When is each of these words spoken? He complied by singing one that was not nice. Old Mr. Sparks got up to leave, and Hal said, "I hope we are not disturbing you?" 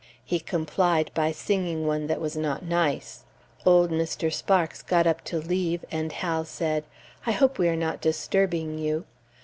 He 0.25 0.39
complied 0.39 1.11
by 1.13 1.31
singing 1.31 1.85
one 1.85 2.07
that 2.07 2.19
was 2.19 2.35
not 2.35 2.63
nice. 2.65 3.23
Old 3.67 3.91
Mr. 3.91 4.33
Sparks 4.33 4.81
got 4.81 5.05
up 5.05 5.23
to 5.25 5.37
leave, 5.37 5.85
and 5.91 6.11
Hal 6.11 6.43
said, 6.43 6.85
"I 7.27 7.33
hope 7.33 7.59
we 7.59 7.69
are 7.69 7.75
not 7.75 8.01
disturbing 8.01 8.79
you?" 8.79 9.05